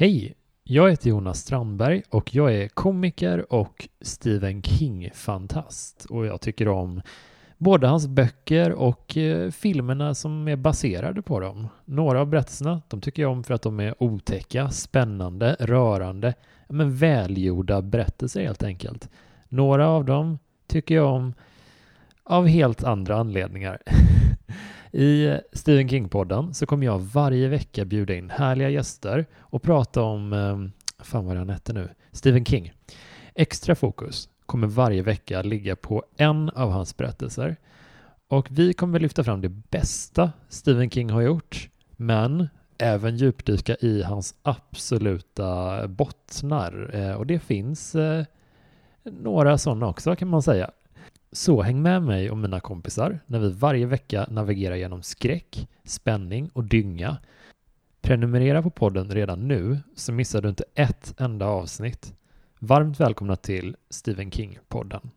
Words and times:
Hej! 0.00 0.34
Jag 0.64 0.90
heter 0.90 1.10
Jonas 1.10 1.38
Strandberg 1.38 2.02
och 2.10 2.34
jag 2.34 2.54
är 2.54 2.68
komiker 2.68 3.52
och 3.52 3.88
Stephen 4.00 4.62
King-fantast. 4.62 6.06
Och 6.10 6.26
jag 6.26 6.40
tycker 6.40 6.68
om 6.68 7.02
både 7.56 7.86
hans 7.86 8.06
böcker 8.06 8.72
och 8.72 9.16
eh, 9.16 9.50
filmerna 9.50 10.14
som 10.14 10.48
är 10.48 10.56
baserade 10.56 11.22
på 11.22 11.40
dem. 11.40 11.68
Några 11.84 12.20
av 12.20 12.26
berättelserna 12.26 12.82
de 12.88 13.00
tycker 13.00 13.22
jag 13.22 13.32
om 13.32 13.44
för 13.44 13.54
att 13.54 13.62
de 13.62 13.80
är 13.80 14.02
otäcka, 14.02 14.70
spännande, 14.70 15.56
rörande, 15.60 16.34
men 16.68 16.96
välgjorda 16.96 17.82
berättelser 17.82 18.42
helt 18.42 18.62
enkelt. 18.62 19.10
Några 19.48 19.88
av 19.88 20.04
dem 20.04 20.38
tycker 20.66 20.94
jag 20.94 21.14
om 21.14 21.34
av 22.24 22.46
helt 22.46 22.84
andra 22.84 23.16
anledningar. 23.16 23.78
I 24.92 25.38
Stephen 25.52 25.88
King-podden 25.88 26.52
så 26.52 26.66
kommer 26.66 26.86
jag 26.86 26.98
varje 26.98 27.48
vecka 27.48 27.84
bjuda 27.84 28.14
in 28.14 28.30
härliga 28.30 28.70
gäster 28.70 29.26
och 29.38 29.62
prata 29.62 30.02
om, 30.02 30.32
ehm, 30.32 30.72
fan 30.98 31.26
vad 31.26 31.36
han 31.36 31.50
hette 31.50 31.72
nu, 31.72 31.88
Stephen 32.12 32.44
King. 32.44 32.72
Extra 33.34 33.74
fokus 33.74 34.28
kommer 34.46 34.66
varje 34.66 35.02
vecka 35.02 35.42
ligga 35.42 35.76
på 35.76 36.04
en 36.16 36.50
av 36.50 36.70
hans 36.70 36.96
berättelser. 36.96 37.56
Och 38.28 38.48
vi 38.50 38.72
kommer 38.72 39.00
lyfta 39.00 39.24
fram 39.24 39.40
det 39.40 39.48
bästa 39.48 40.32
Stephen 40.48 40.90
King 40.90 41.10
har 41.10 41.22
gjort, 41.22 41.68
men 41.96 42.48
även 42.78 43.16
djupdyka 43.16 43.76
i 43.80 44.02
hans 44.02 44.34
absoluta 44.42 45.88
bottnar. 45.88 46.90
Eh, 46.94 47.12
och 47.12 47.26
det 47.26 47.38
finns 47.38 47.94
eh, 47.94 48.24
några 49.02 49.58
sådana 49.58 49.88
också 49.88 50.16
kan 50.16 50.28
man 50.28 50.42
säga. 50.42 50.70
Så 51.32 51.62
häng 51.62 51.82
med 51.82 52.02
mig 52.02 52.30
och 52.30 52.36
mina 52.36 52.60
kompisar 52.60 53.20
när 53.26 53.38
vi 53.38 53.52
varje 53.52 53.86
vecka 53.86 54.26
navigerar 54.30 54.76
genom 54.76 55.02
skräck, 55.02 55.68
spänning 55.84 56.50
och 56.52 56.64
dynga. 56.64 57.16
Prenumerera 58.00 58.62
på 58.62 58.70
podden 58.70 59.10
redan 59.10 59.48
nu 59.48 59.78
så 59.94 60.12
missar 60.12 60.42
du 60.42 60.48
inte 60.48 60.64
ett 60.74 61.14
enda 61.20 61.46
avsnitt. 61.46 62.14
Varmt 62.58 63.00
välkomna 63.00 63.36
till 63.36 63.76
Stephen 63.90 64.30
King-podden. 64.30 65.10